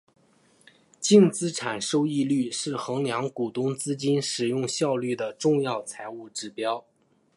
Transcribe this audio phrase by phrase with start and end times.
[0.99, 6.83] 净资产收益率是衡量股东资金使用效率的重要财务指标。